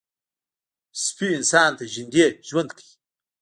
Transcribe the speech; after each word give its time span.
سپي 1.03 1.27
انسان 1.37 1.71
ته 1.77 1.83
نږدې 1.93 2.25
ژوند 2.47 2.69
کوي. 2.77 2.93